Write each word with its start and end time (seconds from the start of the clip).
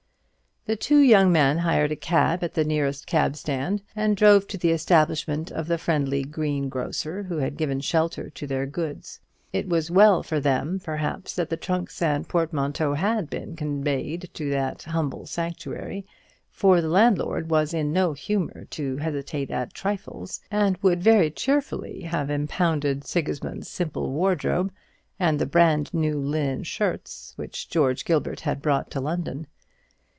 The 0.65 0.79
young 1.03 1.31
men 1.31 1.57
hired 1.57 1.91
a 1.91 1.95
cab 1.95 2.43
at 2.43 2.53
the 2.53 2.63
nearest 2.63 3.07
cab 3.07 3.35
stand, 3.35 3.81
and 3.95 4.15
drove 4.15 4.47
to 4.49 4.59
the 4.59 4.69
establishment 4.69 5.51
of 5.51 5.67
the 5.67 5.79
friendly 5.79 6.23
greengrocer 6.23 7.23
who 7.23 7.37
had 7.39 7.57
given 7.57 7.79
shelter 7.81 8.29
to 8.29 8.45
their 8.45 8.67
goods. 8.67 9.19
It 9.51 9.67
was 9.67 9.89
well 9.89 10.21
for 10.21 10.39
them, 10.39 10.79
perhaps, 10.79 11.33
that 11.33 11.49
the 11.49 11.57
trunks 11.57 11.99
and 11.99 12.29
portmanteau 12.29 12.93
had 12.93 13.27
been 13.27 13.55
conveyed 13.55 14.29
to 14.35 14.51
that 14.51 14.83
humble 14.83 15.25
sanctuary; 15.25 16.05
for 16.51 16.79
the 16.79 16.89
landlord 16.89 17.49
was 17.49 17.73
in 17.73 17.91
no 17.91 18.13
humour 18.13 18.65
to 18.69 18.97
hesitate 18.97 19.49
at 19.49 19.73
trifles, 19.73 20.41
and 20.51 20.77
would 20.83 20.99
have 20.99 21.03
very 21.03 21.31
cheerfully 21.31 22.07
impounded 22.13 23.03
Sigismund's 23.03 23.67
simple 23.67 24.11
wardrobe, 24.11 24.71
and 25.19 25.39
the 25.39 25.47
bran 25.47 25.87
new 25.91 26.19
linen 26.19 26.61
shirts 26.63 27.33
which 27.35 27.67
George 27.67 28.05
Gilbert 28.05 28.41
had 28.41 28.61
brought 28.61 28.91
to 28.91 29.01
London. 29.01 29.47